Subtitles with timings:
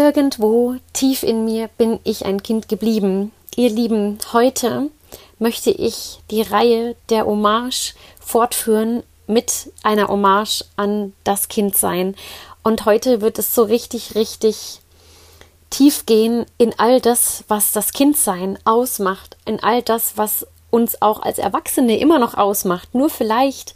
[0.00, 3.32] Irgendwo tief in mir bin ich ein Kind geblieben.
[3.56, 4.90] Ihr Lieben, heute
[5.40, 12.14] möchte ich die Reihe der Hommage fortführen mit einer Hommage an das Kindsein.
[12.62, 14.82] Und heute wird es so richtig, richtig
[15.68, 21.22] tief gehen in all das, was das Kindsein ausmacht, in all das, was uns auch
[21.22, 23.74] als Erwachsene immer noch ausmacht, nur vielleicht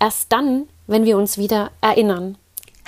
[0.00, 2.38] erst dann, wenn wir uns wieder erinnern.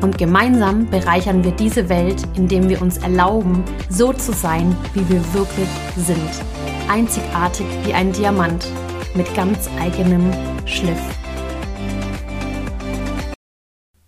[0.00, 5.34] Und gemeinsam bereichern wir diese Welt, indem wir uns erlauben, so zu sein, wie wir
[5.34, 6.30] wirklich sind.
[6.88, 8.64] Einzigartig wie ein Diamant
[9.14, 10.30] mit ganz eigenem
[10.66, 11.00] Schliff.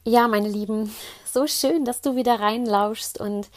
[0.04, 0.92] Ja, meine Lieben,
[1.24, 3.48] so schön, dass du wieder reinlauschst und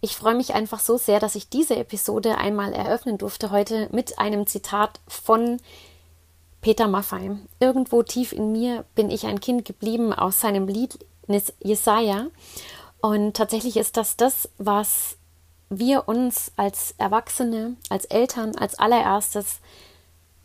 [0.00, 4.18] ich freue mich einfach so sehr, dass ich diese Episode einmal eröffnen durfte heute mit
[4.18, 5.58] einem Zitat von
[6.62, 7.36] Peter Maffei.
[7.60, 12.26] Irgendwo tief in mir bin ich ein Kind geblieben aus seinem Lied Jesaja.
[13.00, 15.16] Und tatsächlich ist das das, was
[15.68, 19.60] wir uns als Erwachsene, als Eltern, als allererstes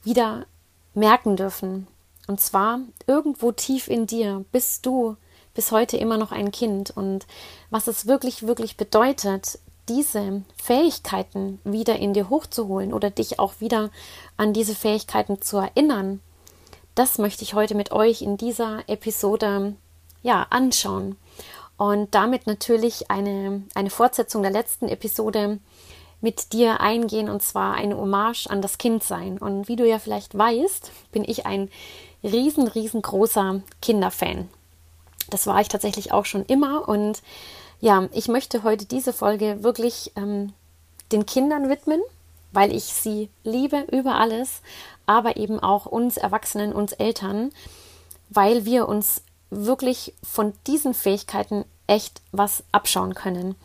[0.04, 0.46] wieder
[0.94, 1.88] merken dürfen.
[2.28, 5.18] Und zwar irgendwo tief in dir bist du
[5.54, 7.26] bis heute immer noch ein Kind und
[7.70, 13.90] was es wirklich, wirklich bedeutet, diese Fähigkeiten wieder in dir hochzuholen oder dich auch wieder
[14.36, 16.20] an diese Fähigkeiten zu erinnern,
[16.96, 19.76] das möchte ich heute mit euch in dieser Episode
[20.22, 21.18] ja anschauen.
[21.78, 25.60] Und damit natürlich eine, eine Fortsetzung der letzten Episode
[26.22, 29.38] mit dir eingehen und zwar eine Hommage an das Kindsein.
[29.38, 31.70] Und wie du ja vielleicht weißt, bin ich ein
[32.24, 34.50] riesen, riesengroßer Kinderfan.
[35.30, 36.90] Das war ich tatsächlich auch schon immer.
[36.90, 37.22] Und
[37.80, 40.54] ja, ich möchte heute diese Folge wirklich ähm,
[41.12, 42.02] den Kindern widmen,
[42.52, 44.62] weil ich sie liebe über alles,
[45.06, 47.52] aber eben auch uns Erwachsenen, uns Eltern,
[48.30, 53.56] weil wir uns wirklich von diesen Fähigkeiten echt was abschauen können.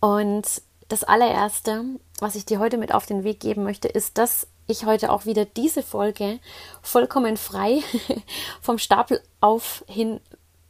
[0.00, 1.84] Und das allererste,
[2.20, 5.26] was ich dir heute mit auf den Weg geben möchte, ist, dass ich heute auch
[5.26, 6.38] wieder diese Folge
[6.82, 7.82] vollkommen frei
[8.60, 10.20] vom Stapel auf hin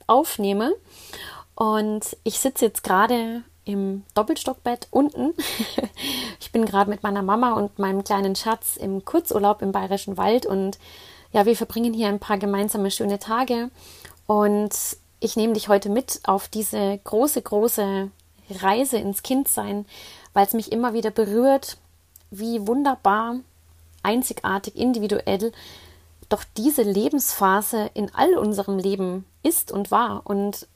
[0.06, 0.74] aufnehme.
[1.54, 5.34] Und ich sitze jetzt gerade im Doppelstockbett unten.
[6.40, 10.46] ich bin gerade mit meiner Mama und meinem kleinen Schatz im Kurzurlaub im Bayerischen Wald
[10.46, 10.78] und
[11.32, 13.70] ja, wir verbringen hier ein paar gemeinsame schöne Tage
[14.26, 14.74] und
[15.20, 18.10] ich nehme dich heute mit auf diese große, große
[18.50, 19.86] Reise ins Kindsein,
[20.32, 21.78] weil es mich immer wieder berührt,
[22.30, 23.36] wie wunderbar,
[24.02, 25.52] einzigartig, individuell
[26.28, 30.22] doch diese Lebensphase in all unserem Leben ist und war.
[30.24, 30.66] Und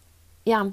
[0.44, 0.69] ja,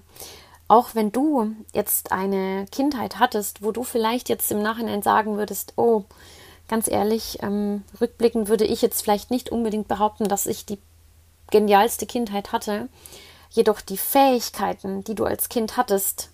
[0.67, 5.73] auch wenn du jetzt eine Kindheit hattest, wo du vielleicht jetzt im Nachhinein sagen würdest,
[5.75, 6.03] oh,
[6.67, 10.79] ganz ehrlich, ähm, rückblickend würde ich jetzt vielleicht nicht unbedingt behaupten, dass ich die
[11.51, 12.89] genialste Kindheit hatte.
[13.49, 16.29] Jedoch die Fähigkeiten, die du als Kind hattest,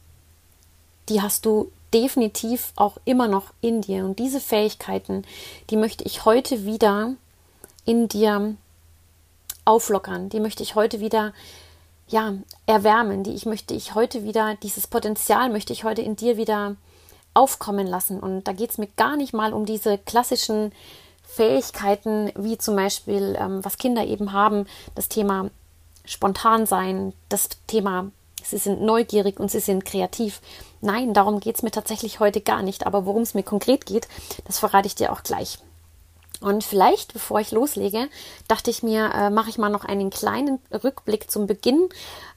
[1.09, 4.05] die hast du definitiv auch immer noch in dir.
[4.05, 5.23] Und diese Fähigkeiten,
[5.69, 7.13] die möchte ich heute wieder
[7.85, 8.55] in dir
[9.65, 10.29] auflockern.
[10.29, 11.33] Die möchte ich heute wieder
[12.07, 12.33] ja,
[12.65, 13.23] erwärmen.
[13.23, 16.75] Die ich möchte ich heute wieder, dieses Potenzial möchte ich heute in dir wieder
[17.33, 18.19] aufkommen lassen.
[18.19, 20.71] Und da geht es mir gar nicht mal um diese klassischen
[21.33, 24.65] Fähigkeiten, wie zum Beispiel, ähm, was Kinder eben haben,
[24.95, 25.49] das Thema
[26.03, 28.11] spontan sein, das Thema,
[28.43, 30.41] sie sind neugierig und sie sind kreativ.
[30.81, 32.85] Nein, darum geht es mir tatsächlich heute gar nicht.
[32.85, 34.07] Aber worum es mir konkret geht,
[34.45, 35.59] das verrate ich dir auch gleich.
[36.41, 38.09] Und vielleicht, bevor ich loslege,
[38.47, 41.87] dachte ich mir, äh, mache ich mal noch einen kleinen Rückblick zum Beginn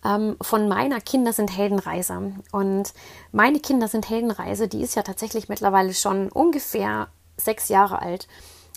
[0.05, 2.33] ähm, von meiner Kinder sind Heldenreise.
[2.53, 2.93] Und
[3.33, 7.09] meine Kinder sind Heldenreise, die ist ja tatsächlich mittlerweile schon ungefähr
[7.39, 8.29] sechs Jahre alt.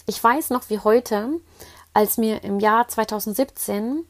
[0.10, 1.42] Ich weiß noch wie heute,
[1.94, 4.06] als mir im Jahr 2017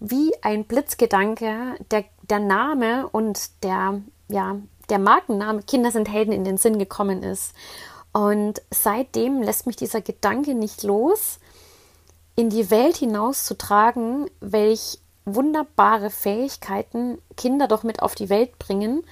[0.00, 4.56] wie ein Blitzgedanke der, der Name und der, ja,
[4.88, 7.54] der Markenname Kinder sind Helden in den Sinn gekommen ist.
[8.12, 11.38] Und seitdem lässt mich dieser Gedanke nicht los,
[12.34, 19.04] in die Welt hinauszutragen, welch wunderbare Fähigkeiten Kinder doch mit auf die Welt bringen,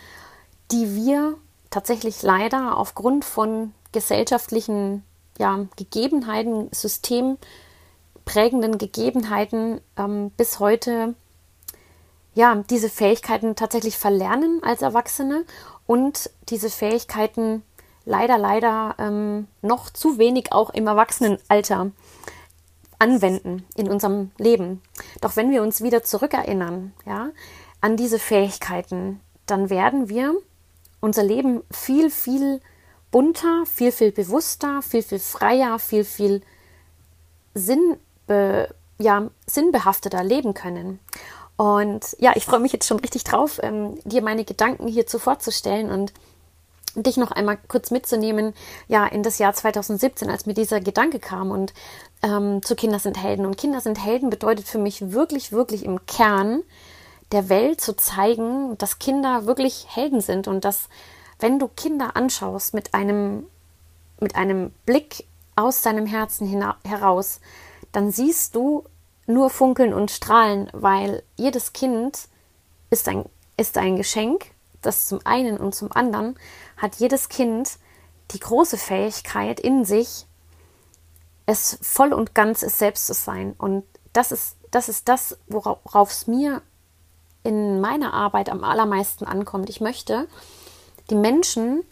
[0.72, 1.36] die wir
[1.70, 5.04] tatsächlich leider aufgrund von gesellschaftlichen
[5.38, 11.14] ja, Gegebenheiten, systemprägenden Gegebenheiten ähm, bis heute
[12.34, 15.46] ja, diese Fähigkeiten tatsächlich verlernen als Erwachsene
[15.86, 17.62] und diese Fähigkeiten
[18.04, 21.92] leider, leider ähm, noch zu wenig auch im Erwachsenenalter
[22.98, 24.82] anwenden in unserem Leben.
[25.20, 27.30] Doch wenn wir uns wieder zurückerinnern, ja,
[27.80, 30.34] an diese Fähigkeiten, dann werden wir
[31.00, 32.60] unser Leben viel, viel
[33.16, 36.42] bunter, viel, viel bewusster, viel, viel freier, viel, viel
[37.54, 38.68] sinnbe
[38.98, 40.98] ja, sinnbehafteter leben können.
[41.56, 45.90] Und ja, ich freue mich jetzt schon richtig drauf, ähm, dir meine Gedanken hierzu vorzustellen
[45.90, 46.12] und
[46.94, 48.52] dich noch einmal kurz mitzunehmen,
[48.86, 51.72] ja, in das Jahr 2017, als mir dieser Gedanke kam und
[52.22, 53.46] ähm, zu Kinder sind Helden.
[53.46, 56.62] Und Kinder sind Helden bedeutet für mich wirklich, wirklich im Kern
[57.32, 60.90] der Welt zu zeigen, dass Kinder wirklich Helden sind und dass,
[61.38, 63.46] wenn du Kinder anschaust mit einem,
[64.20, 66.46] mit einem Blick aus deinem Herzen
[66.84, 67.40] heraus,
[67.92, 68.84] dann siehst du
[69.26, 72.28] nur funkeln und strahlen, weil jedes Kind
[72.90, 73.24] ist ein,
[73.56, 74.46] ist ein Geschenk,
[74.82, 76.38] das zum einen und zum anderen
[76.76, 77.78] hat jedes Kind
[78.30, 80.26] die große Fähigkeit in sich,
[81.46, 83.54] es voll und ganz es selbst zu sein.
[83.56, 86.60] Und das ist das, ist das worauf es mir
[87.42, 89.70] in meiner Arbeit am allermeisten ankommt.
[89.70, 90.28] Ich möchte
[91.10, 91.84] die Menschen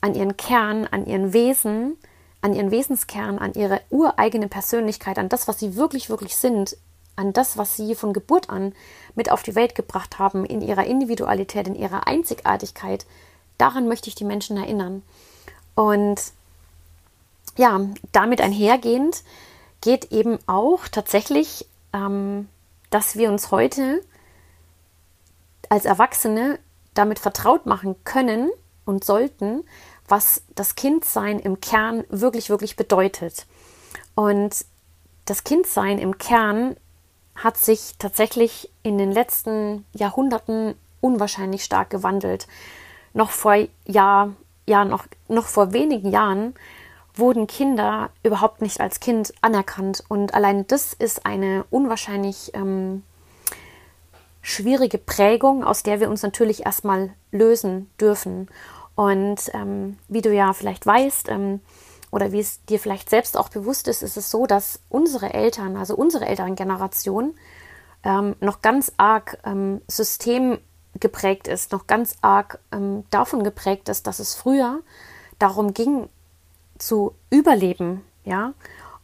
[0.00, 1.96] an ihren Kern, an ihren Wesen,
[2.40, 6.76] an ihren Wesenskern, an ihre ureigene Persönlichkeit, an das, was sie wirklich, wirklich sind,
[7.14, 8.74] an das, was sie von Geburt an
[9.14, 13.06] mit auf die Welt gebracht haben, in ihrer Individualität, in ihrer Einzigartigkeit,
[13.58, 15.02] daran möchte ich die Menschen erinnern.
[15.74, 16.20] Und
[17.56, 17.80] ja,
[18.12, 19.22] damit einhergehend
[19.80, 22.48] geht eben auch tatsächlich, ähm,
[22.90, 24.02] dass wir uns heute
[25.68, 26.58] als Erwachsene
[26.94, 28.50] damit vertraut machen können
[28.84, 29.64] und sollten,
[30.08, 33.46] was das Kindsein im Kern wirklich, wirklich bedeutet.
[34.14, 34.64] Und
[35.24, 36.76] das Kindsein im Kern
[37.34, 42.46] hat sich tatsächlich in den letzten Jahrhunderten unwahrscheinlich stark gewandelt.
[43.14, 43.56] Noch vor
[43.86, 44.32] Jahr,
[44.66, 46.54] ja, noch, noch vor wenigen Jahren
[47.14, 50.02] wurden Kinder überhaupt nicht als Kind anerkannt.
[50.08, 53.02] Und allein das ist eine unwahrscheinlich ähm,
[54.42, 58.48] schwierige Prägung, aus der wir uns natürlich erstmal lösen dürfen.
[58.94, 61.60] Und ähm, wie du ja vielleicht weißt, ähm,
[62.10, 65.76] oder wie es dir vielleicht selbst auch bewusst ist, ist es so, dass unsere Eltern,
[65.76, 67.34] also unsere Elterngeneration,
[68.04, 74.18] ähm, noch ganz arg ähm, systemgeprägt ist, noch ganz arg ähm, davon geprägt ist, dass
[74.18, 74.80] es früher
[75.38, 76.08] darum ging,
[76.78, 78.54] zu überleben, ja,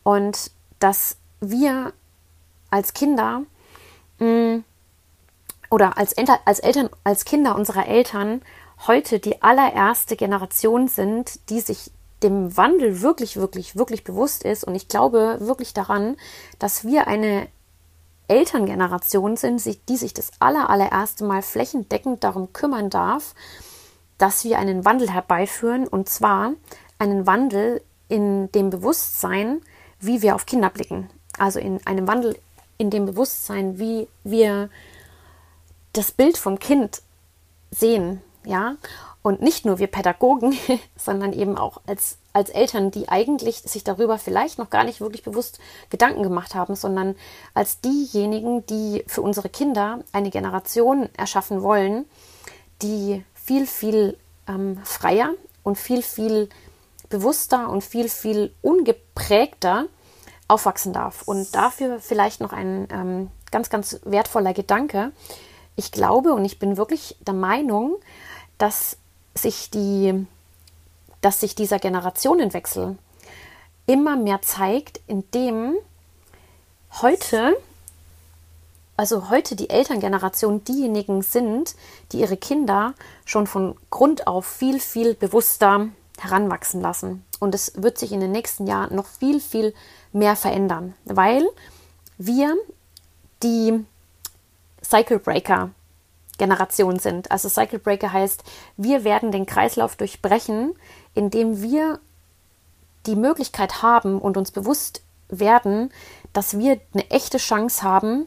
[0.02, 0.50] und
[0.80, 1.92] dass wir
[2.70, 3.42] als Kinder
[4.18, 4.64] mh, mm,
[5.70, 8.42] oder als, als Eltern, als Kinder unserer Eltern
[8.86, 11.90] heute die allererste Generation sind, die sich
[12.22, 14.64] dem Wandel wirklich, wirklich, wirklich bewusst ist.
[14.64, 16.16] Und ich glaube wirklich daran,
[16.58, 17.48] dass wir eine
[18.28, 23.34] Elterngeneration sind, die sich das aller, allererste Mal flächendeckend darum kümmern darf,
[24.18, 25.86] dass wir einen Wandel herbeiführen.
[25.86, 26.52] Und zwar
[26.98, 29.60] einen Wandel in dem Bewusstsein,
[30.00, 31.08] wie wir auf Kinder blicken.
[31.38, 32.38] Also in einem Wandel
[32.78, 34.70] in dem Bewusstsein, wie wir
[35.98, 37.02] das Bild vom Kind
[37.70, 38.76] sehen, ja.
[39.20, 40.56] Und nicht nur wir Pädagogen,
[40.96, 45.24] sondern eben auch als, als Eltern, die eigentlich sich darüber vielleicht noch gar nicht wirklich
[45.24, 45.58] bewusst
[45.90, 47.16] Gedanken gemacht haben, sondern
[47.52, 52.04] als diejenigen, die für unsere Kinder eine Generation erschaffen wollen,
[52.80, 54.16] die viel, viel
[54.46, 55.34] ähm, freier
[55.64, 56.48] und viel, viel
[57.08, 59.86] bewusster und viel, viel ungeprägter
[60.46, 61.22] aufwachsen darf.
[61.22, 65.12] Und dafür vielleicht noch ein ähm, ganz, ganz wertvoller Gedanke
[65.78, 67.96] ich glaube und ich bin wirklich der Meinung,
[68.58, 68.96] dass
[69.36, 70.26] sich die,
[71.20, 72.98] dass sich dieser Generationenwechsel
[73.86, 75.74] immer mehr zeigt, indem
[77.00, 77.56] heute,
[78.96, 81.76] also heute die Elterngeneration diejenigen sind,
[82.10, 82.94] die ihre Kinder
[83.24, 85.86] schon von Grund auf viel, viel bewusster
[86.18, 87.24] heranwachsen lassen.
[87.38, 89.72] Und es wird sich in den nächsten Jahren noch viel, viel
[90.12, 91.46] mehr verändern, weil
[92.18, 92.56] wir
[93.44, 93.84] die
[94.88, 95.70] Cycle Breaker
[96.38, 97.30] Generation sind.
[97.30, 98.42] Also Cycle Breaker heißt,
[98.76, 100.74] wir werden den Kreislauf durchbrechen,
[101.14, 102.00] indem wir
[103.06, 105.92] die Möglichkeit haben und uns bewusst werden,
[106.32, 108.26] dass wir eine echte Chance haben,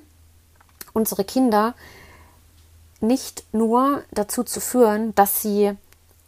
[0.93, 1.73] unsere Kinder
[2.99, 5.75] nicht nur dazu zu führen, dass sie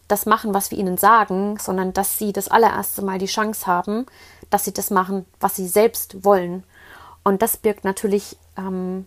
[0.07, 4.05] das machen, was wir ihnen sagen, sondern dass sie das allererste Mal die Chance haben,
[4.49, 6.63] dass sie das machen, was sie selbst wollen.
[7.23, 9.05] Und das birgt natürlich ähm,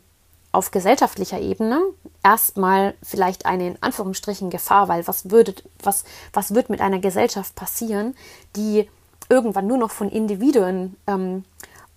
[0.57, 1.81] auf gesellschaftlicher Ebene
[2.23, 7.55] erstmal vielleicht eine in Anführungsstrichen Gefahr, weil was würde, was, was wird mit einer Gesellschaft
[7.55, 8.15] passieren,
[8.57, 8.89] die
[9.29, 11.45] irgendwann nur noch von Individuen ähm,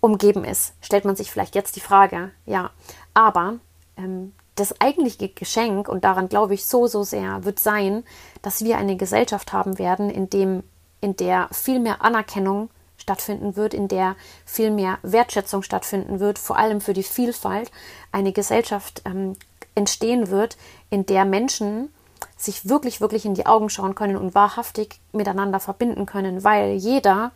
[0.00, 2.70] umgeben ist, stellt man sich vielleicht jetzt die Frage, ja.
[3.14, 3.54] Aber
[3.96, 8.04] ähm, das eigentliche Geschenk, und daran glaube ich so, so sehr, wird sein,
[8.42, 10.62] dass wir eine Gesellschaft haben werden, in dem
[11.00, 12.68] in der viel mehr Anerkennung
[13.10, 14.14] stattfinden wird, in der
[14.46, 17.72] viel mehr Wertschätzung stattfinden wird, vor allem für die Vielfalt,
[18.12, 19.36] eine Gesellschaft ähm,
[19.74, 20.56] entstehen wird,
[20.90, 21.92] in der Menschen
[22.36, 27.32] sich wirklich, wirklich in die Augen schauen können und wahrhaftig miteinander verbinden können, weil jeder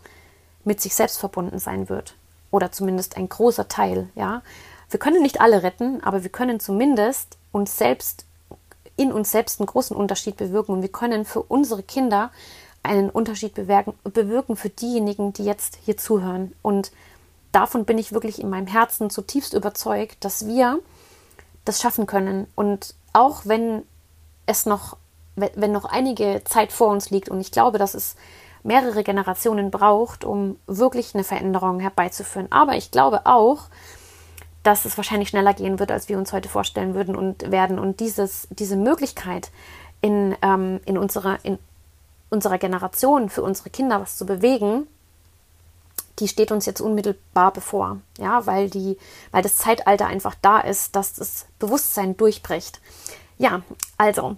[0.62, 2.14] mit sich selbst verbunden sein wird.
[2.52, 4.42] Oder zumindest ein großer Teil, ja.
[4.90, 8.26] Wir können nicht alle retten, aber wir können zumindest uns selbst
[8.96, 12.30] in uns selbst einen großen Unterschied bewirken und wir können für unsere Kinder
[12.84, 16.52] einen Unterschied bewirken, bewirken für diejenigen, die jetzt hier zuhören.
[16.62, 16.92] Und
[17.50, 20.78] davon bin ich wirklich in meinem Herzen zutiefst überzeugt, dass wir
[21.64, 22.46] das schaffen können.
[22.54, 23.82] Und auch wenn
[24.46, 24.96] es noch,
[25.34, 28.16] wenn noch einige Zeit vor uns liegt, und ich glaube, dass es
[28.62, 32.50] mehrere Generationen braucht, um wirklich eine Veränderung herbeizuführen.
[32.50, 33.68] Aber ich glaube auch,
[34.62, 37.78] dass es wahrscheinlich schneller gehen wird, als wir uns heute vorstellen würden und werden.
[37.78, 39.50] Und dieses, diese Möglichkeit
[40.00, 41.58] in, ähm, in, unserer, in
[42.34, 44.86] unserer Generation für unsere Kinder was zu bewegen,
[46.18, 47.98] die steht uns jetzt unmittelbar bevor.
[48.18, 48.98] Ja, weil, die,
[49.30, 52.80] weil das Zeitalter einfach da ist, dass das Bewusstsein durchbricht.
[53.38, 53.62] Ja,
[53.96, 54.36] also,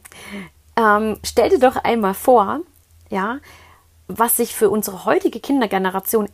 [0.76, 2.60] ähm, stell dir doch einmal vor,
[3.10, 3.38] ja,
[4.08, 6.28] was sich für unsere heutige Kindergeneration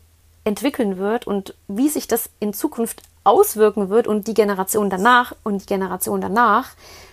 [0.44, 5.62] entwickeln wird und wie sich das in Zukunft auswirken wird und die Generation danach und
[5.62, 6.70] die Generation danach,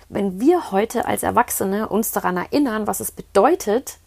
[0.10, 3.98] wenn wir heute als Erwachsene uns daran erinnern, was es bedeutet,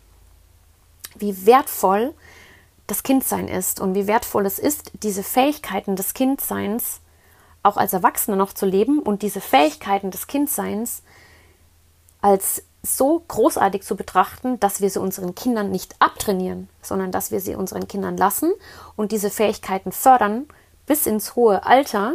[1.16, 2.14] wie wertvoll
[2.86, 7.00] das Kindsein ist und wie wertvoll es ist, diese Fähigkeiten des Kindseins
[7.62, 11.02] auch als Erwachsene noch zu leben und diese Fähigkeiten des Kindseins
[12.20, 17.40] als so großartig zu betrachten, dass wir sie unseren Kindern nicht abtrainieren, sondern dass wir
[17.40, 18.52] sie unseren Kindern lassen
[18.96, 20.46] und diese Fähigkeiten fördern
[20.86, 22.14] bis ins hohe Alter,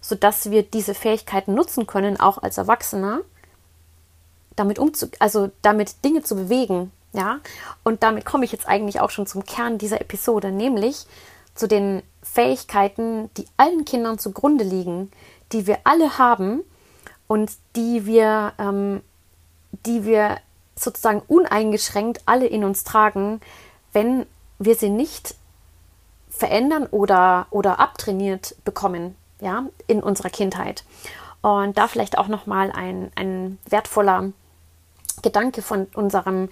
[0.00, 3.20] sodass wir diese Fähigkeiten nutzen können, auch als Erwachsener,
[4.56, 7.40] damit umzu also damit Dinge zu bewegen, ja?
[7.84, 11.06] Und damit komme ich jetzt eigentlich auch schon zum Kern dieser Episode, nämlich
[11.54, 15.10] zu den Fähigkeiten, die allen Kindern zugrunde liegen,
[15.52, 16.62] die wir alle haben
[17.26, 19.02] und die wir ähm,
[19.86, 20.38] die wir
[20.76, 23.40] sozusagen uneingeschränkt alle in uns tragen,
[23.92, 24.26] wenn
[24.58, 25.34] wir sie nicht
[26.30, 30.84] verändern oder, oder abtrainiert bekommen, ja, in unserer Kindheit.
[31.40, 34.32] Und da vielleicht auch nochmal ein, ein wertvoller
[35.22, 36.48] Gedanke von unserem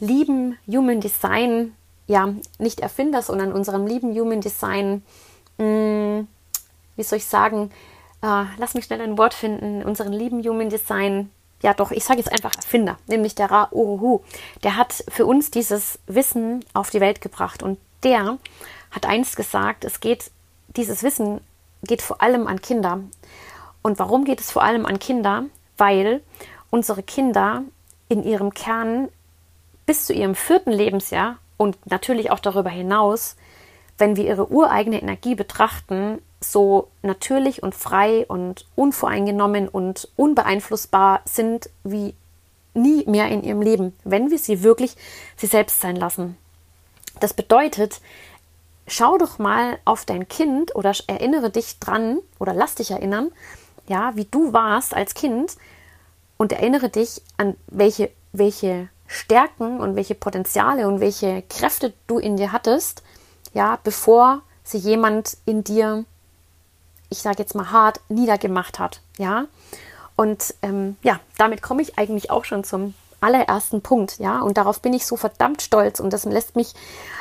[0.00, 1.74] lieben Human Design,
[2.06, 5.02] ja, nicht Erfinder, sondern unserem lieben Human Design,
[5.58, 6.28] mh, hm,
[6.96, 7.70] wie soll ich sagen,
[8.22, 11.30] äh, lass mich schnell ein Wort finden, unseren lieben Human Design
[11.62, 14.20] ja doch, ich sage jetzt einfach Erfinder, nämlich der Ra Uruhu.
[14.62, 18.38] Der hat für uns dieses Wissen auf die Welt gebracht und der
[18.90, 20.30] hat einst gesagt, es geht,
[20.76, 21.40] dieses Wissen
[21.82, 23.00] geht vor allem an Kinder.
[23.82, 25.44] Und warum geht es vor allem an Kinder?
[25.78, 26.22] Weil
[26.70, 27.62] unsere Kinder
[28.08, 29.08] in ihrem Kern
[29.86, 33.36] bis zu ihrem vierten Lebensjahr und natürlich auch darüber hinaus,
[33.98, 41.70] wenn wir ihre ureigene Energie betrachten, so natürlich und frei und unvoreingenommen und unbeeinflussbar sind
[41.82, 42.14] wie
[42.74, 44.96] nie mehr in ihrem Leben, wenn wir sie wirklich
[45.36, 46.36] sie selbst sein lassen.
[47.20, 48.00] Das bedeutet,
[48.86, 53.32] schau doch mal auf dein Kind oder erinnere dich dran oder lass dich erinnern,
[53.88, 55.56] ja, wie du warst als Kind
[56.36, 62.36] und erinnere dich an welche welche Stärken und welche Potenziale und welche Kräfte du in
[62.36, 63.02] dir hattest,
[63.52, 66.04] ja, bevor sie jemand in dir
[67.08, 69.00] ich sage jetzt mal hart, niedergemacht hat.
[69.18, 69.46] Ja.
[70.16, 74.80] Und ähm, ja, damit komme ich eigentlich auch schon zum allerersten Punkt, ja, und darauf
[74.80, 76.74] bin ich so verdammt stolz und das lässt mich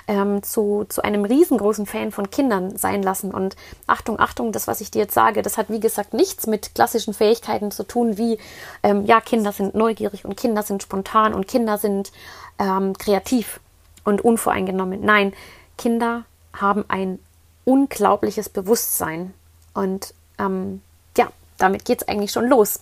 [0.07, 3.31] ähm, zu, zu einem riesengroßen Fan von Kindern sein lassen.
[3.31, 3.55] Und
[3.87, 7.13] Achtung, Achtung, das, was ich dir jetzt sage, das hat wie gesagt nichts mit klassischen
[7.13, 8.37] Fähigkeiten zu tun, wie
[8.83, 12.11] ähm, ja, Kinder sind neugierig und Kinder sind spontan und Kinder sind
[12.59, 13.59] ähm, kreativ
[14.03, 15.01] und unvoreingenommen.
[15.01, 15.33] Nein,
[15.77, 17.19] Kinder haben ein
[17.65, 19.33] unglaubliches Bewusstsein
[19.73, 20.81] und ähm,
[21.17, 22.79] ja, damit geht es eigentlich schon los.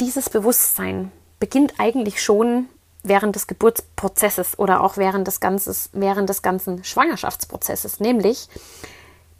[0.00, 2.68] Dieses Bewusstsein beginnt eigentlich schon
[3.02, 8.48] während des Geburtsprozesses oder auch während des, Ganzes, während des ganzen Schwangerschaftsprozesses, nämlich,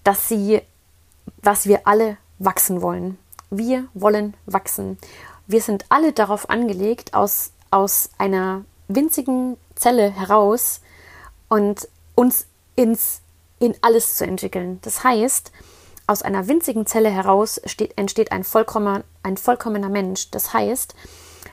[0.02, 0.62] dass sie,
[1.42, 3.18] was wir alle wachsen wollen.
[3.50, 4.99] Wir wollen wachsen.
[5.47, 10.80] Wir sind alle darauf angelegt, aus, aus einer winzigen Zelle heraus
[11.49, 13.21] und uns ins,
[13.61, 14.80] in alles zu entwickeln.
[14.82, 15.52] Das heißt,
[16.09, 20.32] aus einer winzigen Zelle heraus steht, entsteht ein, vollkommen, ein vollkommener Mensch.
[20.32, 20.97] Das heißt,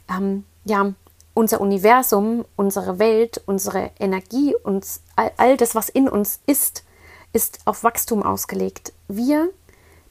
[0.10, 0.94] ähm, ja,
[1.34, 6.84] unser Universum, unsere Welt, unsere Energie, uns, all, all das, was in uns ist,
[7.32, 8.94] ist auf Wachstum ausgelegt.
[9.08, 9.50] Wir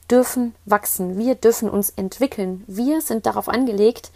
[0.09, 2.63] dürfen wachsen, wir dürfen uns entwickeln.
[2.67, 4.11] Wir sind darauf angelegt,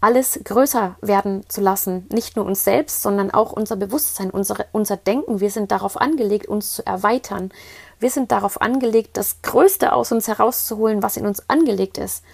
[0.00, 2.06] alles größer werden zu lassen.
[2.10, 5.40] Nicht nur uns selbst, sondern auch unser Bewusstsein, unsere, unser Denken.
[5.40, 7.50] Wir sind darauf angelegt, uns zu erweitern.
[7.98, 12.24] Wir sind darauf angelegt, das Größte aus uns herauszuholen, was in uns angelegt ist.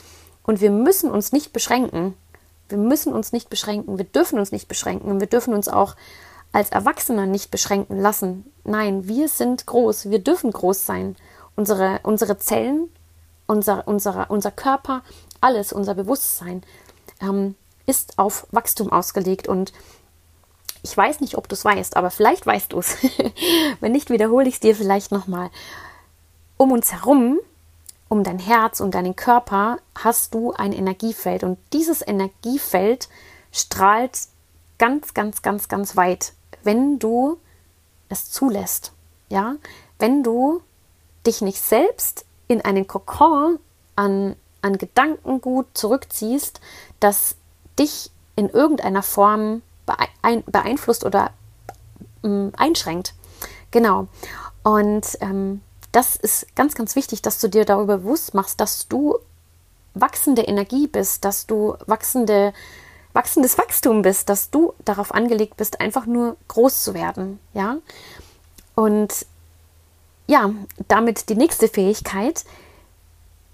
[0.45, 2.15] Und wir müssen uns nicht beschränken.
[2.69, 3.99] Wir müssen uns nicht beschränken.
[3.99, 5.11] Wir dürfen uns nicht beschränken.
[5.11, 5.97] Und wir dürfen uns auch
[6.53, 8.51] als Erwachsener nicht beschränken lassen.
[8.65, 10.11] Nein, wir sind groß.
[10.11, 11.17] Wir dürfen groß sein.
[11.55, 12.89] Unsere, unsere Zellen,
[13.47, 15.03] unser, unser, unser Körper,
[15.41, 16.63] alles, unser Bewusstsein
[17.21, 17.55] ähm,
[17.87, 19.49] ist auf Wachstum ausgelegt.
[19.49, 19.73] Und
[20.83, 22.97] ich weiß nicht, ob du es weißt, aber vielleicht weißt du es.
[23.81, 25.51] Wenn nicht, wiederhole ich es dir vielleicht nochmal.
[26.57, 27.39] Um uns herum,
[28.09, 31.43] um dein Herz, um deinen Körper, hast du ein Energiefeld.
[31.45, 33.09] Und dieses Energiefeld
[33.53, 34.19] strahlt
[34.79, 36.33] ganz, ganz, ganz, ganz weit,
[36.63, 37.39] wenn du
[38.09, 38.93] es zulässt.
[39.29, 39.57] Ja,
[39.99, 40.63] wenn du
[41.27, 43.59] dich nicht selbst in einen Kokon
[43.97, 46.61] an, an Gedankengut zurückziehst,
[47.01, 47.37] das
[47.79, 49.63] dich in irgendeiner Form
[50.47, 51.31] beeinflusst oder
[52.23, 53.15] ähm, einschränkt.
[53.71, 54.07] Genau.
[54.63, 55.63] Und ähm,
[55.97, 59.19] das ist ganz, ganz wichtig, dass du dir darüber bewusst machst, dass du
[59.95, 62.53] wachsende Energie bist, dass du wachsende,
[63.15, 67.41] wachsendes Wachstum bist, dass du darauf angelegt bist, einfach nur groß zu werden.
[67.55, 67.79] Ja.
[68.75, 69.25] Und
[70.27, 70.51] ja,
[70.87, 72.45] damit die nächste Fähigkeit,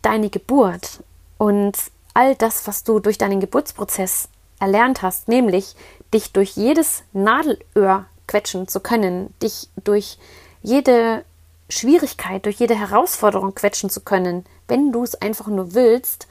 [0.02, 1.04] deine Geburt
[1.38, 1.78] und
[2.12, 5.76] all das, was du durch deinen Geburtsprozess erlernt hast, nämlich
[6.12, 10.18] dich durch jedes Nadelöhr quetschen zu können, dich durch
[10.62, 11.24] jede
[11.72, 16.26] Schwierigkeit, durch jede Herausforderung quetschen zu können, wenn du es einfach nur willst,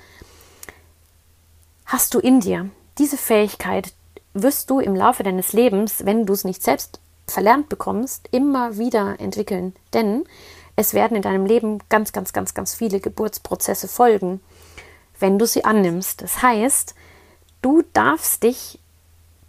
[1.86, 2.69] hast du in dir.
[2.98, 3.93] Diese Fähigkeit
[4.33, 9.19] wirst du im Laufe deines Lebens, wenn du es nicht selbst verlernt bekommst, immer wieder
[9.19, 9.74] entwickeln.
[9.93, 10.24] Denn
[10.75, 14.41] es werden in deinem Leben ganz, ganz, ganz, ganz viele Geburtsprozesse folgen
[15.21, 16.21] wenn du sie annimmst.
[16.21, 16.95] Das heißt,
[17.62, 18.79] du darfst dich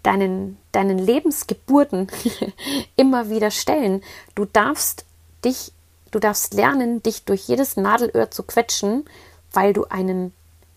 [0.02, 2.08] deinen, deinen Lebensgeburten
[2.96, 4.02] immer wieder stellen.
[4.34, 5.04] Du darfst
[5.44, 5.72] dich,
[6.12, 9.04] du darfst lernen, dich durch jedes Nadelöhr zu quetschen,
[9.52, 10.32] weil du einen,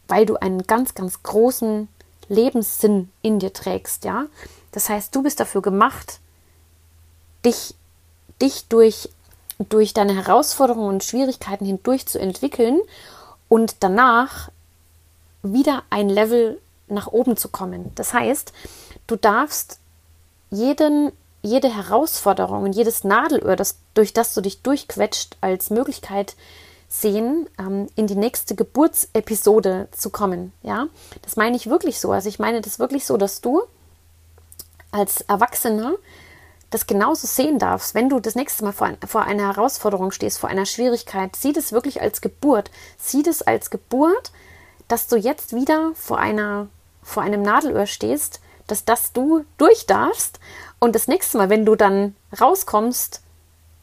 [0.07, 1.87] weil du einen ganz, ganz großen
[2.27, 4.25] Lebenssinn in dir trägst, ja.
[4.71, 6.19] Das heißt, du bist dafür gemacht,
[7.45, 7.75] dich,
[8.41, 9.09] dich durch,
[9.69, 12.81] durch deine Herausforderungen und Schwierigkeiten hindurch zu entwickeln
[13.47, 14.49] und danach
[15.43, 17.91] wieder ein Level nach oben zu kommen.
[17.95, 18.51] Das heißt,
[19.07, 19.79] du darfst
[20.49, 21.11] jeden,
[21.45, 26.35] jede Herausforderung und jedes Nadelöhr, das, durch das du dich durchquetscht, als Möglichkeit
[26.89, 30.53] sehen, ähm, in die nächste Geburtsepisode zu kommen.
[30.61, 30.87] Ja,
[31.21, 32.11] das meine ich wirklich so.
[32.11, 33.63] Also ich meine das wirklich so, dass du
[34.91, 35.93] als Erwachsener
[36.69, 40.49] das genauso sehen darfst, wenn du das nächste Mal vor, vor einer Herausforderung stehst, vor
[40.49, 42.71] einer Schwierigkeit, sieh das wirklich als Geburt.
[42.97, 44.31] Sieh das als Geburt,
[44.87, 46.67] dass du jetzt wieder vor einer
[47.01, 50.39] vor einem Nadelöhr stehst, dass das du durch darfst
[50.85, 53.21] und das nächste Mal, wenn du dann rauskommst,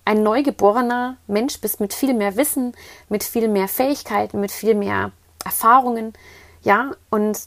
[0.04, 2.74] ein neugeborener Mensch bist mit viel mehr Wissen,
[3.08, 5.12] mit viel mehr Fähigkeiten, mit viel mehr
[5.44, 6.12] Erfahrungen,
[6.62, 7.38] ja, und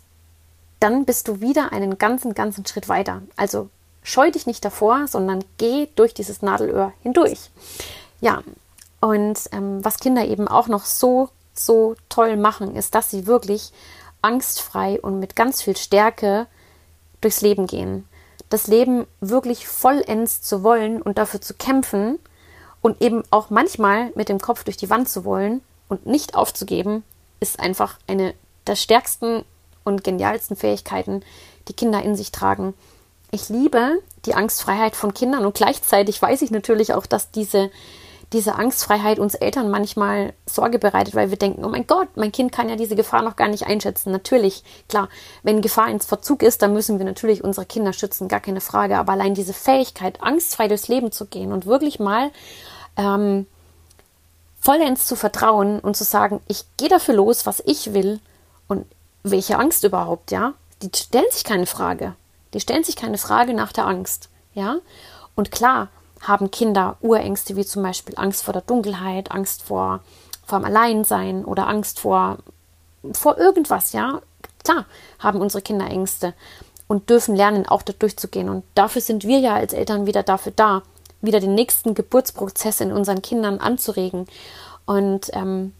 [0.79, 3.21] dann bist du wieder einen ganzen, ganzen Schritt weiter.
[3.35, 3.69] Also
[4.03, 7.49] scheu dich nicht davor, sondern geh durch dieses Nadelöhr hindurch.
[8.21, 8.43] Ja,
[8.99, 13.71] und ähm, was Kinder eben auch noch so so toll machen, ist, dass sie wirklich
[14.21, 16.47] angstfrei und mit ganz viel Stärke
[17.21, 18.07] durchs Leben gehen.
[18.49, 22.19] Das Leben wirklich vollends zu wollen und dafür zu kämpfen
[22.81, 27.03] und eben auch manchmal mit dem Kopf durch die Wand zu wollen und nicht aufzugeben,
[27.39, 28.33] ist einfach eine
[28.67, 29.43] der stärksten
[29.83, 31.23] und genialsten Fähigkeiten,
[31.67, 32.73] die Kinder in sich tragen.
[33.31, 37.69] Ich liebe die Angstfreiheit von Kindern und gleichzeitig weiß ich natürlich auch, dass diese
[38.35, 42.51] diese Angstfreiheit uns Eltern manchmal Sorge bereitet, weil wir denken, oh mein Gott, mein Kind
[42.51, 44.11] kann ja diese Gefahr noch gar nicht einschätzen.
[44.11, 45.07] Natürlich, klar,
[45.41, 48.97] wenn Gefahr ins Verzug ist, dann müssen wir natürlich unsere Kinder schützen, gar keine Frage.
[48.97, 52.29] Aber allein diese Fähigkeit, angstfrei durchs Leben zu gehen und wirklich mal
[52.97, 53.47] ähm,
[54.59, 58.19] vollends zu vertrauen und zu sagen, ich gehe dafür los, was ich will
[58.67, 58.85] und
[59.23, 62.15] welche Angst überhaupt, ja, die stellen sich keine Frage.
[62.53, 64.77] Die stellen sich keine Frage nach der Angst, ja.
[65.35, 65.87] Und klar,
[66.27, 70.01] haben Kinder Urängste wie zum Beispiel Angst vor der Dunkelheit, Angst vor,
[70.49, 72.37] dem Alleinsein oder Angst vor,
[73.13, 74.21] vor irgendwas, ja.
[74.63, 74.85] Klar,
[75.19, 76.33] haben unsere Kinder Ängste
[76.87, 78.49] und dürfen lernen, auch da durchzugehen.
[78.49, 80.81] Und dafür sind wir ja als Eltern wieder dafür da,
[81.21, 84.27] wieder den nächsten Geburtsprozess in unseren Kindern anzuregen.
[84.85, 85.73] Und ähm,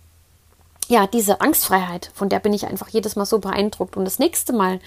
[0.88, 3.98] ja, diese Angstfreiheit, von der bin ich einfach jedes Mal so beeindruckt.
[3.98, 4.80] Und das nächste Mal,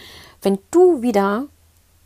[0.42, 1.46] wenn du wieder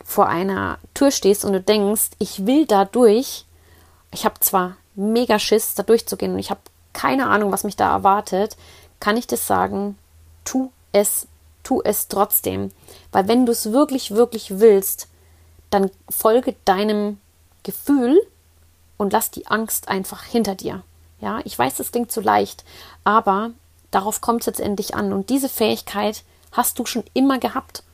[0.05, 3.47] vor einer Tür stehst und du denkst, ich will da durch,
[4.12, 6.61] ich habe zwar mega Schiss, da durchzugehen und ich habe
[6.93, 8.57] keine Ahnung, was mich da erwartet,
[9.01, 9.97] kann ich das sagen,
[10.45, 11.27] tu es
[11.62, 12.71] tu es trotzdem.
[13.11, 15.09] Weil wenn du es wirklich, wirklich willst,
[15.71, 17.19] dann folge deinem
[17.62, 18.21] Gefühl
[18.97, 20.83] und lass die Angst einfach hinter dir.
[21.21, 22.65] Ja, ich weiß, das klingt zu leicht,
[23.05, 23.51] aber
[23.91, 25.12] darauf kommt es letztendlich an.
[25.12, 27.85] Und diese Fähigkeit hast du schon immer gehabt.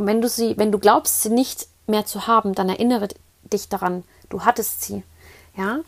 [0.00, 3.08] Und wenn du sie, wenn du glaubst, sie nicht mehr zu haben, dann erinnere
[3.42, 5.02] dich daran, du hattest sie.
[5.58, 5.80] Ja,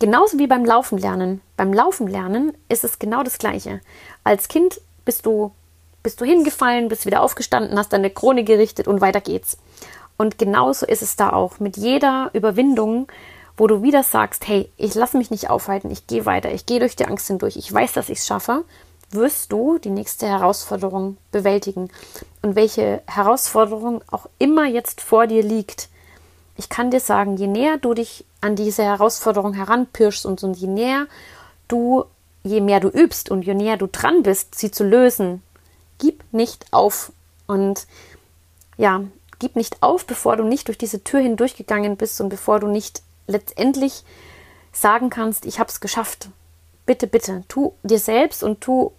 [0.00, 1.40] genauso wie beim Laufen lernen.
[1.56, 3.80] Beim Laufen lernen ist es genau das Gleiche.
[4.24, 5.52] Als Kind bist du,
[6.02, 9.58] bist du hingefallen, bist wieder aufgestanden, hast deine Krone gerichtet und weiter geht's.
[10.16, 11.60] Und genauso ist es da auch.
[11.60, 13.06] Mit jeder Überwindung,
[13.56, 16.80] wo du wieder sagst, hey, ich lasse mich nicht aufhalten, ich gehe weiter, ich gehe
[16.80, 18.64] durch die Angst hindurch, ich weiß, dass ich es schaffe,
[19.12, 21.90] wirst du die nächste Herausforderung bewältigen.
[22.42, 25.88] Und welche Herausforderung auch immer jetzt vor dir liegt,
[26.56, 30.66] ich kann dir sagen, je näher du dich an diese Herausforderung heranpirschst und, und je
[30.66, 31.06] näher
[31.68, 32.04] du,
[32.42, 35.42] je mehr du übst und je näher du dran bist, sie zu lösen,
[35.98, 37.12] gib nicht auf.
[37.46, 37.86] Und
[38.76, 39.04] ja,
[39.38, 43.02] gib nicht auf, bevor du nicht durch diese Tür hindurchgegangen bist und bevor du nicht
[43.26, 44.04] letztendlich
[44.72, 46.28] sagen kannst, ich habe es geschafft.
[46.86, 48.92] Bitte, bitte, tu dir selbst und tu,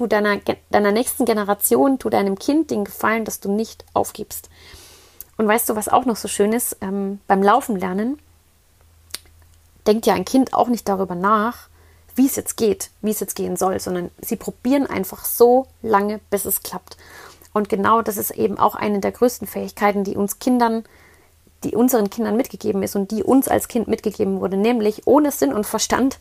[0.00, 0.38] tu deiner,
[0.70, 4.48] deiner nächsten Generation, tu deinem Kind den Gefallen, dass du nicht aufgibst.
[5.36, 6.78] Und weißt du, was auch noch so schön ist?
[6.80, 8.18] Ähm, beim Laufen lernen
[9.86, 11.68] denkt ja ein Kind auch nicht darüber nach,
[12.14, 16.20] wie es jetzt geht, wie es jetzt gehen soll, sondern sie probieren einfach so lange,
[16.30, 16.96] bis es klappt.
[17.52, 20.84] Und genau das ist eben auch eine der größten Fähigkeiten, die uns Kindern,
[21.64, 25.52] die unseren Kindern mitgegeben ist und die uns als Kind mitgegeben wurde, nämlich ohne Sinn
[25.52, 26.18] und Verstand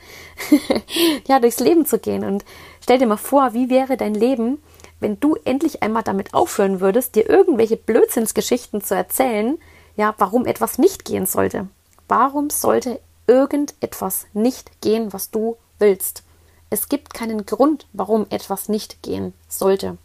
[1.28, 2.23] ja durchs Leben zu gehen.
[2.23, 2.43] Und
[2.82, 4.62] stell dir mal vor, wie wäre dein Leben,
[4.99, 9.58] wenn du endlich einmal damit aufhören würdest, dir irgendwelche Blödsinnsgeschichten zu erzählen,
[9.95, 11.67] ja, warum etwas nicht gehen sollte.
[12.08, 16.23] Warum sollte irgendetwas nicht gehen, was du willst?
[16.69, 19.97] Es gibt keinen Grund, warum etwas nicht gehen sollte.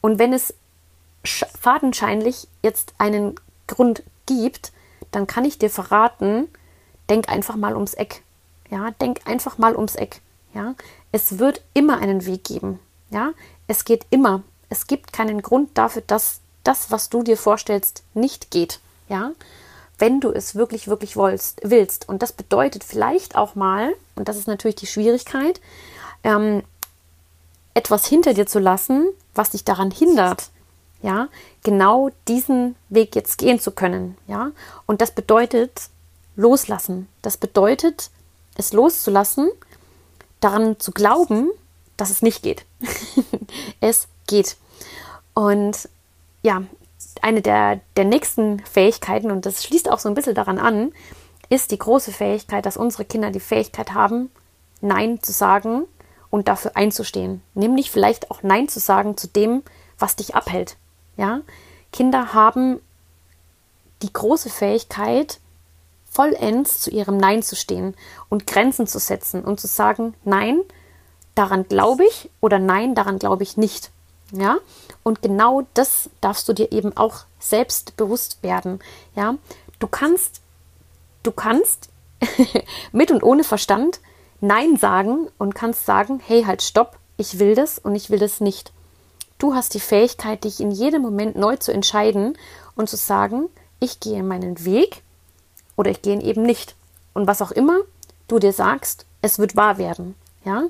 [0.00, 0.54] Und wenn es
[1.24, 3.34] fadenscheinlich jetzt einen
[3.66, 4.02] Grund
[4.36, 4.72] gibt,
[5.10, 6.48] dann kann ich dir verraten,
[7.08, 8.22] denk einfach mal ums Eck.
[8.70, 10.20] Ja, denk einfach mal ums Eck.
[10.54, 10.74] Ja,
[11.12, 12.78] es wird immer einen Weg geben.
[13.10, 13.32] Ja,
[13.66, 14.42] es geht immer.
[14.68, 18.80] Es gibt keinen Grund dafür, dass das, was du dir vorstellst, nicht geht.
[19.08, 19.32] Ja,
[19.98, 21.60] wenn du es wirklich, wirklich willst.
[21.62, 22.08] willst.
[22.08, 25.60] Und das bedeutet vielleicht auch mal, und das ist natürlich die Schwierigkeit,
[26.22, 26.62] ähm,
[27.74, 30.50] etwas hinter dir zu lassen, was dich daran hindert,
[31.02, 31.28] ja,
[31.62, 34.52] genau diesen Weg jetzt gehen zu können, ja.
[34.86, 35.88] Und das bedeutet
[36.36, 37.08] loslassen.
[37.22, 38.10] Das bedeutet,
[38.56, 39.50] es loszulassen,
[40.40, 41.50] daran zu glauben,
[41.96, 42.64] dass es nicht geht.
[43.80, 44.56] es geht.
[45.34, 45.88] Und
[46.42, 46.62] ja,
[47.22, 50.92] eine der, der nächsten Fähigkeiten, und das schließt auch so ein bisschen daran an,
[51.50, 54.30] ist die große Fähigkeit, dass unsere Kinder die Fähigkeit haben,
[54.80, 55.84] Nein zu sagen
[56.30, 57.42] und dafür einzustehen.
[57.54, 59.62] Nämlich vielleicht auch Nein zu sagen zu dem,
[59.98, 60.76] was dich abhält.
[61.20, 61.42] Ja?
[61.92, 62.80] Kinder haben
[64.00, 65.38] die große Fähigkeit,
[66.10, 67.94] vollends zu ihrem Nein zu stehen
[68.30, 70.62] und Grenzen zu setzen und zu sagen, nein,
[71.34, 73.90] daran glaube ich oder nein, daran glaube ich nicht.
[74.32, 74.56] Ja?
[75.02, 78.80] Und genau das darfst du dir eben auch selbst bewusst werden.
[79.14, 79.34] Ja?
[79.78, 80.40] Du kannst,
[81.22, 81.90] du kannst
[82.92, 84.00] mit und ohne Verstand
[84.40, 88.40] Nein sagen und kannst sagen, hey, halt, stopp, ich will das und ich will das
[88.40, 88.72] nicht.
[89.40, 92.38] Du hast die Fähigkeit, dich in jedem Moment neu zu entscheiden
[92.76, 93.48] und zu sagen,
[93.80, 95.02] ich gehe meinen Weg
[95.76, 96.76] oder ich gehe ihn eben nicht.
[97.14, 97.78] Und was auch immer
[98.28, 100.14] du dir sagst, es wird wahr werden.
[100.44, 100.64] Ja,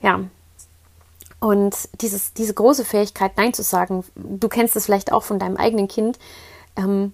[0.00, 0.20] ja.
[1.40, 5.58] Und dieses, diese große Fähigkeit, Nein zu sagen, du kennst es vielleicht auch von deinem
[5.58, 6.18] eigenen Kind.
[6.76, 7.12] Ähm,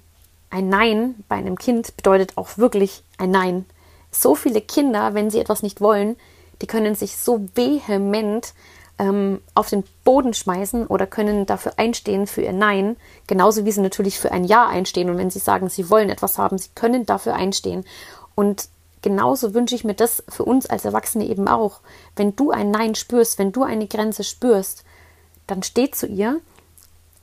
[0.50, 3.66] ein Nein bei einem Kind bedeutet auch wirklich ein Nein
[4.14, 6.16] so viele Kinder, wenn sie etwas nicht wollen,
[6.62, 8.54] die können sich so vehement
[8.98, 13.80] ähm, auf den Boden schmeißen oder können dafür einstehen für ihr Nein, genauso wie sie
[13.80, 15.10] natürlich für ein Ja einstehen.
[15.10, 17.84] Und wenn sie sagen, sie wollen etwas haben, sie können dafür einstehen.
[18.34, 18.68] Und
[19.02, 21.80] genauso wünsche ich mir das für uns als Erwachsene eben auch.
[22.16, 24.84] Wenn du ein Nein spürst, wenn du eine Grenze spürst,
[25.46, 26.40] dann steh zu ihr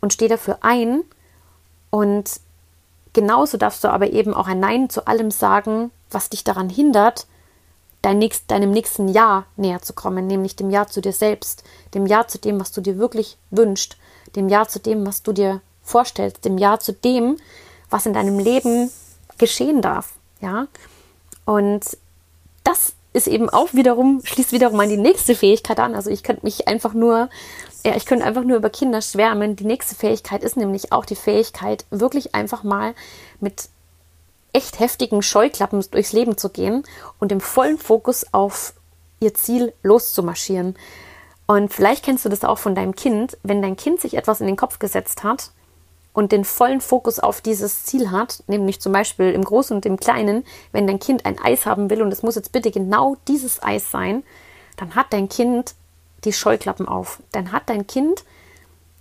[0.01, 1.03] und steh dafür ein.
[1.89, 2.39] Und
[3.13, 7.27] genauso darfst du aber eben auch ein Nein zu allem sagen, was dich daran hindert,
[8.01, 12.05] dein nächst, deinem nächsten Jahr näher zu kommen, nämlich dem Jahr zu dir selbst, dem
[12.05, 13.97] Jahr zu dem, was du dir wirklich wünschst,
[14.35, 17.37] dem Jahr zu dem, was du dir vorstellst, dem Jahr zu dem,
[17.89, 18.89] was in deinem Leben
[19.37, 20.67] geschehen darf, ja.
[21.45, 21.97] Und
[22.63, 25.95] das ist eben auch wiederum, schließt wiederum an die nächste Fähigkeit an.
[25.95, 27.29] Also ich könnte mich einfach nur,
[27.83, 29.55] ja, ich könnte einfach nur über Kinder schwärmen.
[29.55, 32.93] Die nächste Fähigkeit ist nämlich auch die Fähigkeit, wirklich einfach mal
[33.39, 33.69] mit
[34.53, 36.83] echt heftigen Scheuklappen durchs Leben zu gehen
[37.19, 38.73] und im vollen Fokus auf
[39.19, 40.75] ihr Ziel loszumarschieren.
[41.47, 44.47] Und vielleicht kennst du das auch von deinem Kind, wenn dein Kind sich etwas in
[44.47, 45.51] den Kopf gesetzt hat
[46.13, 49.97] und den vollen Fokus auf dieses Ziel hat, nämlich zum Beispiel im Großen und im
[49.97, 53.61] Kleinen, wenn dein Kind ein Eis haben will und es muss jetzt bitte genau dieses
[53.63, 54.23] Eis sein,
[54.77, 55.75] dann hat dein Kind
[56.23, 57.21] die Scheuklappen auf.
[57.31, 58.23] Dann hat dein Kind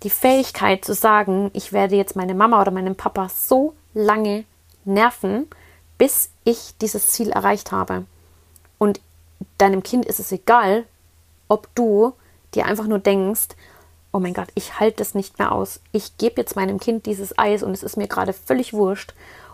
[0.03, 4.45] die Fähigkeit zu sagen, ich werde jetzt meine Mama oder meinen Papa so lange
[4.85, 5.47] nerven,
[5.97, 8.05] bis ich dieses Ziel erreicht habe.
[8.77, 8.99] Und
[9.57, 10.85] deinem Kind ist es egal,
[11.47, 12.13] ob du
[12.53, 13.49] dir einfach nur denkst,
[14.11, 15.79] oh mein Gott, ich halte das nicht mehr aus.
[15.91, 19.13] Ich gebe jetzt meinem Kind dieses Eis und es ist mir gerade völlig wurscht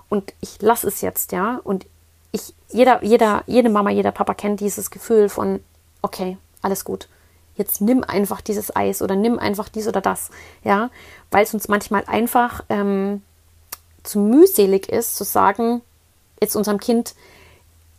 [0.09, 1.59] und ich lasse es jetzt, ja.
[1.63, 1.85] Und
[2.31, 5.59] ich, jeder, jeder, jede Mama, jeder Papa kennt dieses Gefühl von,
[6.01, 7.07] okay, alles gut.
[7.55, 10.29] Jetzt nimm einfach dieses Eis oder nimm einfach dies oder das,
[10.63, 10.89] ja,
[11.31, 13.23] weil es uns manchmal einfach ähm,
[14.07, 15.81] zu mühselig ist, zu sagen,
[16.41, 17.15] jetzt unserem Kind,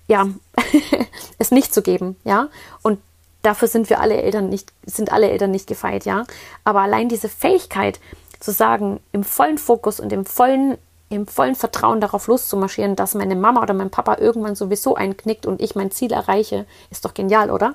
[0.07, 0.27] ja,
[1.39, 2.49] es nicht zu geben, ja.
[2.83, 2.99] Und
[3.43, 6.25] dafür sind wir alle Eltern nicht, sind alle Eltern nicht gefeit, ja.
[6.65, 8.01] Aber allein diese Fähigkeit
[8.41, 13.37] zu sagen, im vollen Fokus und im vollen, im vollen Vertrauen darauf loszumarschieren, dass meine
[13.37, 17.51] Mama oder mein Papa irgendwann sowieso einknickt und ich mein Ziel erreiche, ist doch genial,
[17.51, 17.75] oder?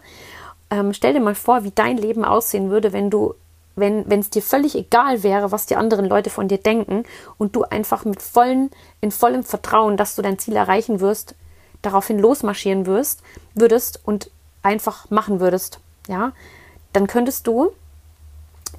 [0.69, 3.35] Ähm, stell dir mal vor, wie dein Leben aussehen würde, wenn du,
[3.75, 7.03] wenn es dir völlig egal wäre, was die anderen Leute von dir denken
[7.37, 8.69] und du einfach mit vollen,
[9.01, 11.35] in vollem Vertrauen, dass du dein Ziel erreichen wirst,
[11.81, 13.21] daraufhin losmarschieren wirst,
[13.55, 14.29] würdest und
[14.61, 16.31] einfach machen würdest, ja,
[16.93, 17.71] dann könntest du,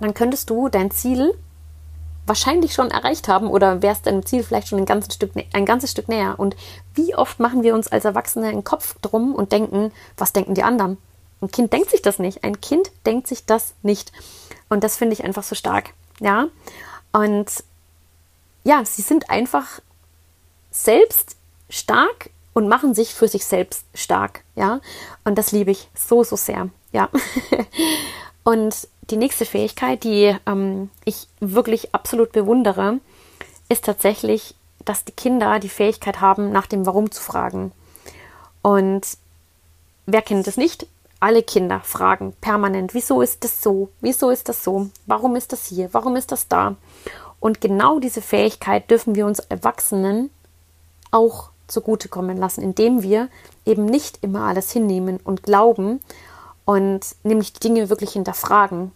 [0.00, 1.34] dann könntest du dein Ziel
[2.26, 5.90] wahrscheinlich schon erreicht haben oder wärst deinem Ziel vielleicht schon ein ganzes Stück, ein ganzes
[5.90, 6.34] Stück näher.
[6.38, 6.56] Und
[6.94, 10.62] wie oft machen wir uns als Erwachsene einen Kopf drum und denken, was denken die
[10.62, 10.96] anderen?
[11.44, 12.42] Ein Kind denkt sich das nicht.
[12.42, 14.12] Ein Kind denkt sich das nicht.
[14.68, 15.90] Und das finde ich einfach so stark.
[16.20, 16.48] Ja.
[17.12, 17.50] Und
[18.64, 19.80] ja, sie sind einfach
[20.70, 21.36] selbst
[21.68, 24.80] stark und machen sich für sich selbst stark, ja.
[25.24, 27.10] Und das liebe ich so, so sehr, ja.
[28.44, 33.00] und die nächste Fähigkeit, die ähm, ich wirklich absolut bewundere,
[33.68, 34.54] ist tatsächlich,
[34.84, 37.72] dass die Kinder die Fähigkeit haben, nach dem Warum zu fragen.
[38.62, 39.18] Und
[40.06, 40.86] wer kennt es nicht?
[41.24, 43.88] Alle Kinder fragen permanent, wieso ist das so?
[44.02, 44.90] Wieso ist das so?
[45.06, 45.88] Warum ist das hier?
[45.92, 46.76] Warum ist das da?
[47.40, 50.28] Und genau diese Fähigkeit dürfen wir uns Erwachsenen
[51.12, 53.30] auch zugutekommen lassen, indem wir
[53.64, 56.00] eben nicht immer alles hinnehmen und glauben
[56.66, 58.92] und nämlich die Dinge wirklich hinterfragen.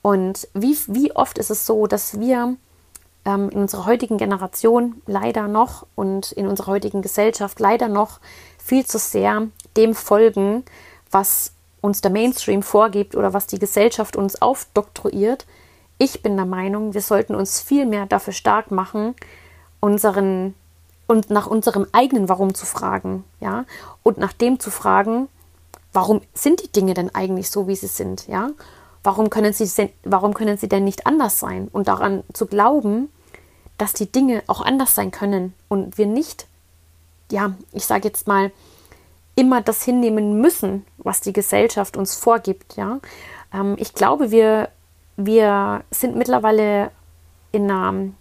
[0.00, 2.54] Und wie, wie oft ist es so, dass wir
[3.24, 8.20] ähm, in unserer heutigen Generation leider noch und in unserer heutigen Gesellschaft leider noch
[8.58, 10.62] viel zu sehr dem folgen,
[11.10, 11.50] was
[11.84, 15.44] uns der Mainstream vorgibt oder was die Gesellschaft uns aufdoktroyiert.
[15.98, 19.14] Ich bin der Meinung, wir sollten uns viel mehr dafür stark machen,
[19.80, 20.54] unseren
[21.06, 23.66] und nach unserem eigenen Warum zu fragen, ja,
[24.02, 25.28] und nach dem zu fragen,
[25.92, 28.50] warum sind die Dinge denn eigentlich so, wie sie sind, ja?
[29.02, 31.68] Warum können sie, warum können sie denn nicht anders sein?
[31.70, 33.10] Und daran zu glauben,
[33.76, 36.46] dass die Dinge auch anders sein können und wir nicht,
[37.30, 38.50] ja, ich sage jetzt mal,
[39.34, 43.00] immer das hinnehmen müssen, was die Gesellschaft uns vorgibt, ja.
[43.52, 44.68] Ähm, ich glaube, wir,
[45.16, 46.90] wir sind mittlerweile
[47.52, 48.12] in einer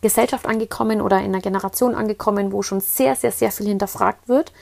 [0.00, 4.52] Gesellschaft angekommen oder in einer Generation angekommen, wo schon sehr, sehr, sehr viel hinterfragt wird,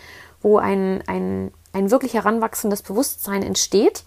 [0.43, 4.05] wo ein, ein, ein wirklich heranwachsendes Bewusstsein entsteht.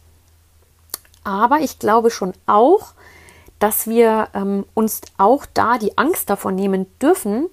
[1.24, 2.94] Aber ich glaube schon auch,
[3.60, 7.50] dass wir ähm, uns auch da die Angst davor nehmen dürfen,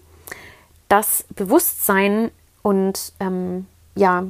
[0.89, 4.25] dass Bewusstsein und ähm, ja,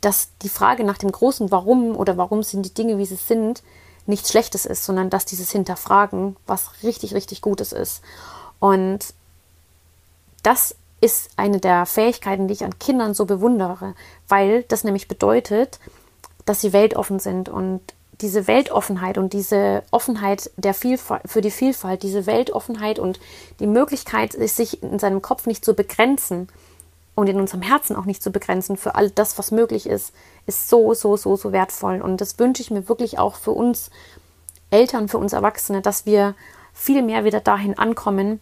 [0.00, 3.62] dass die Frage nach dem großen Warum oder warum sind die Dinge, wie sie sind,
[4.06, 8.02] nichts Schlechtes ist, sondern dass dieses Hinterfragen was richtig, richtig Gutes ist.
[8.58, 9.00] Und
[10.42, 13.94] das ist eine der Fähigkeiten, die ich an Kindern so bewundere,
[14.28, 15.78] weil das nämlich bedeutet,
[16.44, 17.80] dass sie weltoffen sind und
[18.20, 23.20] diese Weltoffenheit und diese Offenheit der für die Vielfalt, diese Weltoffenheit und
[23.60, 26.48] die Möglichkeit, sich in seinem Kopf nicht zu begrenzen
[27.16, 30.12] und in unserem Herzen auch nicht zu begrenzen für all das, was möglich ist,
[30.46, 32.00] ist so, so, so, so wertvoll.
[32.00, 33.90] Und das wünsche ich mir wirklich auch für uns
[34.70, 36.34] Eltern, für uns Erwachsene, dass wir
[36.74, 38.38] viel mehr wieder dahin ankommen,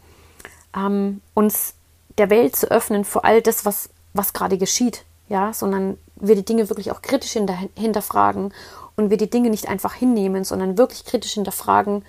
[0.76, 1.74] ähm, uns
[2.18, 6.44] der Welt zu öffnen für all das, was, was gerade geschieht, ja, sondern wir die
[6.44, 7.36] Dinge wirklich auch kritisch
[7.76, 8.52] hinterfragen
[8.96, 12.04] und wir die Dinge nicht einfach hinnehmen, sondern wirklich kritisch hinterfragen,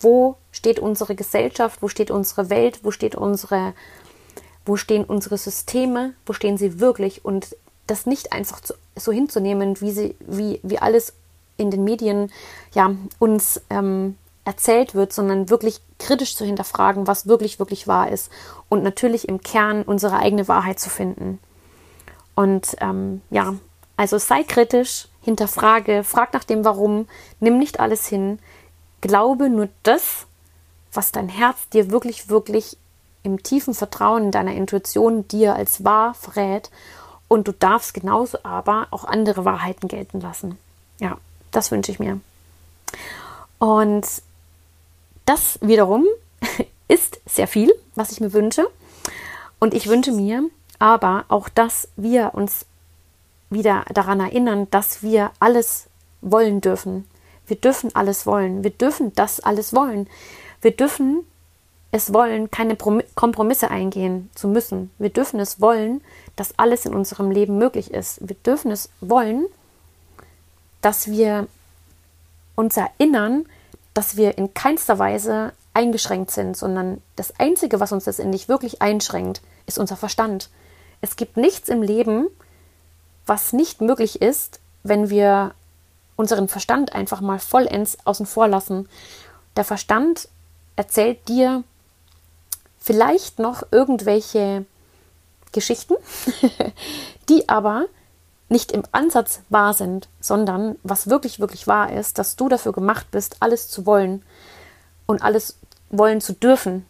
[0.00, 3.72] wo steht unsere Gesellschaft, wo steht unsere Welt, wo steht unsere,
[4.66, 7.24] wo stehen unsere Systeme, wo stehen sie wirklich?
[7.24, 8.60] Und das nicht einfach
[8.96, 11.14] so hinzunehmen, wie sie, wie, wie alles
[11.56, 12.30] in den Medien
[12.74, 18.30] ja uns ähm, erzählt wird, sondern wirklich kritisch zu hinterfragen, was wirklich, wirklich wahr ist.
[18.68, 21.38] Und natürlich im Kern unsere eigene Wahrheit zu finden.
[22.34, 23.54] Und ähm, ja,
[23.96, 27.08] also sei kritisch, hinterfrage, frag nach dem Warum,
[27.40, 28.38] nimm nicht alles hin,
[29.00, 30.26] glaube nur das,
[30.92, 32.76] was dein Herz dir wirklich, wirklich
[33.26, 36.70] im tiefen Vertrauen in deiner Intuition dir als wahr verrät
[37.28, 40.56] und du darfst genauso aber auch andere Wahrheiten gelten lassen.
[41.00, 41.18] Ja,
[41.50, 42.20] das wünsche ich mir.
[43.58, 44.06] Und
[45.24, 46.04] das wiederum
[46.88, 48.66] ist sehr viel, was ich mir wünsche.
[49.58, 50.44] Und ich wünsche mir
[50.78, 52.64] aber auch, dass wir uns
[53.50, 55.86] wieder daran erinnern, dass wir alles
[56.20, 57.08] wollen dürfen.
[57.46, 58.62] Wir dürfen alles wollen.
[58.62, 60.08] Wir dürfen das alles wollen.
[60.60, 61.24] Wir dürfen
[61.92, 64.90] es wollen, keine Kompromisse eingehen zu müssen.
[64.98, 66.02] Wir dürfen es wollen,
[66.34, 68.18] dass alles in unserem Leben möglich ist.
[68.20, 69.46] Wir dürfen es wollen,
[70.82, 71.46] dass wir
[72.54, 73.46] uns erinnern,
[73.94, 79.42] dass wir in keinster Weise eingeschränkt sind, sondern das Einzige, was uns letztendlich wirklich einschränkt,
[79.66, 80.50] ist unser Verstand.
[81.00, 82.28] Es gibt nichts im Leben,
[83.26, 85.54] was nicht möglich ist, wenn wir
[86.16, 88.88] unseren Verstand einfach mal vollends außen vor lassen.
[89.56, 90.28] Der Verstand
[90.76, 91.62] erzählt dir
[92.86, 94.64] vielleicht noch irgendwelche
[95.50, 95.94] Geschichten,
[97.28, 97.86] die aber
[98.48, 103.10] nicht im Ansatz wahr sind, sondern was wirklich, wirklich wahr ist, dass du dafür gemacht
[103.10, 104.22] bist, alles zu wollen
[105.06, 105.58] und alles
[105.90, 106.86] wollen zu dürfen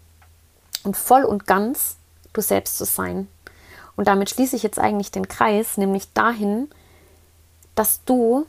[0.82, 1.96] und voll und ganz
[2.34, 3.26] du selbst zu sein.
[3.96, 6.68] Und damit schließe ich jetzt eigentlich den Kreis, nämlich dahin,
[7.74, 8.46] dass du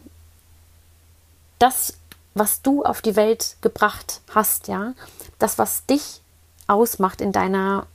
[1.60, 1.94] das,
[2.34, 4.94] was du auf die Welt gebracht hast, ja,
[5.40, 6.22] das, was dich
[6.68, 7.88] ausmacht in deiner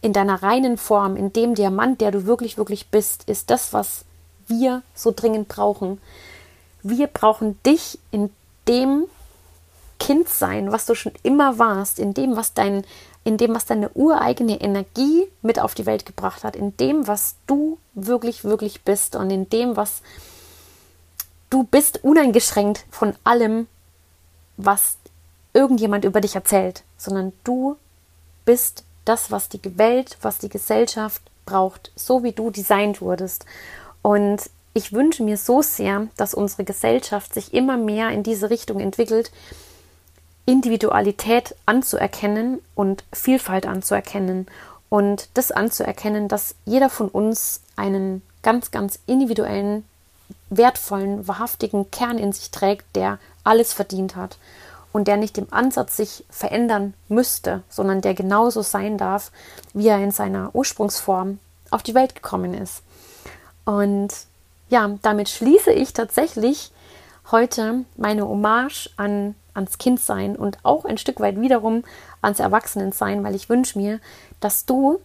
[0.00, 4.04] in deiner reinen Form, in dem Diamant, der du wirklich, wirklich bist, ist das, was
[4.46, 5.98] wir so dringend brauchen.
[6.82, 8.28] Wir brauchen dich in
[8.68, 9.04] dem
[9.98, 12.84] Kind sein, was du schon immer warst, in dem, was dein,
[13.24, 17.36] in dem, was deine ureigene Energie mit auf die Welt gebracht hat, in dem, was
[17.46, 20.02] du wirklich, wirklich bist und in dem, was
[21.48, 23.68] du bist, uneingeschränkt von allem,
[24.58, 24.98] was
[25.54, 27.76] irgendjemand über dich erzählt, sondern du
[28.44, 33.46] bist das, was die Welt, was die Gesellschaft braucht, so wie du designt wurdest.
[34.02, 38.80] Und ich wünsche mir so sehr, dass unsere Gesellschaft sich immer mehr in diese Richtung
[38.80, 39.30] entwickelt,
[40.46, 44.46] Individualität anzuerkennen und Vielfalt anzuerkennen
[44.90, 49.84] und das anzuerkennen, dass jeder von uns einen ganz, ganz individuellen,
[50.50, 54.36] wertvollen, wahrhaftigen Kern in sich trägt, der alles verdient hat
[54.94, 59.32] und der nicht im Ansatz sich verändern müsste, sondern der genauso sein darf,
[59.72, 61.40] wie er in seiner Ursprungsform
[61.72, 62.84] auf die Welt gekommen ist.
[63.64, 64.10] Und
[64.68, 66.70] ja, damit schließe ich tatsächlich
[67.32, 71.82] heute meine Hommage an ans Kindsein und auch ein Stück weit wiederum
[72.22, 73.98] ans Erwachsenensein, weil ich wünsche mir,
[74.38, 75.00] dass du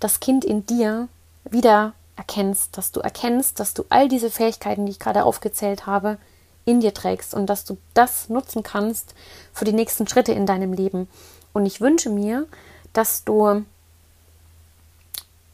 [0.00, 1.08] das Kind in dir
[1.44, 6.18] wieder erkennst, dass du erkennst, dass du all diese Fähigkeiten, die ich gerade aufgezählt habe,
[6.64, 9.14] in dir trägst und dass du das nutzen kannst
[9.52, 11.08] für die nächsten Schritte in deinem Leben.
[11.52, 12.46] Und ich wünsche mir,
[12.92, 13.64] dass du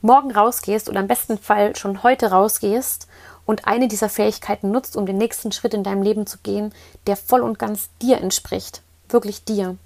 [0.01, 3.09] morgen rausgehst oder am besten Fall schon heute rausgehst
[3.47, 6.73] und eine dieser Fähigkeiten nutzt, um den nächsten Schritt in deinem Leben zu gehen,
[7.07, 8.83] der voll und ganz dir entspricht.
[9.09, 9.77] Wirklich dir.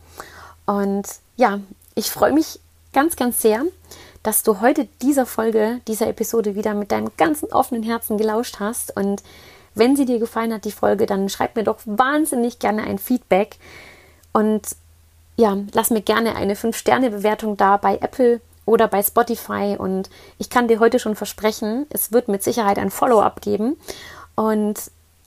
[0.66, 1.06] Und
[1.36, 1.60] ja,
[1.94, 2.58] ich freue mich
[2.92, 3.62] ganz, ganz sehr,
[4.22, 8.96] dass du heute dieser Folge, dieser Episode wieder mit deinem ganzen offenen Herzen gelauscht hast.
[8.96, 9.22] Und
[9.74, 13.56] wenn sie dir gefallen hat, die Folge, dann schreib mir doch wahnsinnig gerne ein Feedback.
[14.32, 14.62] Und
[15.36, 19.76] ja, lass mir gerne eine 5-Sterne-Bewertung da bei Apple oder bei Spotify.
[19.78, 23.76] Und ich kann dir heute schon versprechen, es wird mit Sicherheit ein Follow-up geben.
[24.34, 24.78] Und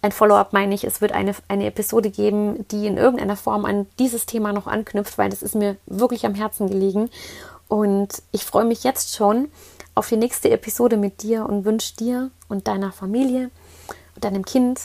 [0.01, 3.87] ein Follow-up meine ich, es wird eine, eine Episode geben, die in irgendeiner Form an
[3.97, 7.09] dieses Thema noch anknüpft, weil das ist mir wirklich am Herzen gelegen.
[7.67, 9.49] Und ich freue mich jetzt schon
[9.95, 13.49] auf die nächste Episode mit dir und wünsche dir und deiner Familie
[14.15, 14.81] und deinem Kind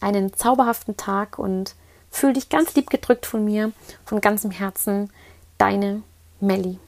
[0.00, 1.74] einen zauberhaften Tag und
[2.10, 3.72] fühl dich ganz lieb gedrückt von mir,
[4.04, 5.10] von ganzem Herzen,
[5.58, 6.02] deine
[6.40, 6.78] Melli.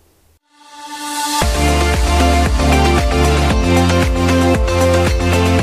[3.66, 5.55] Musik